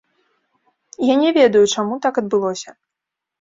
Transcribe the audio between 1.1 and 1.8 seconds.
Я не ведаю,